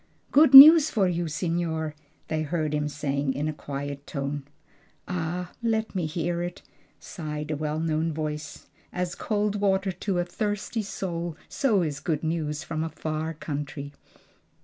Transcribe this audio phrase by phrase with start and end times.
[0.31, 1.93] "Good news for you, signor!"
[2.27, 4.47] they heard him say in a quiet tone.
[5.07, 5.51] "Ah!
[5.61, 6.63] let me hear it,"
[6.99, 8.65] sighed a well known voice.
[8.91, 13.93] "'As cold water to a thirsty soul, so is good news from a far country.'"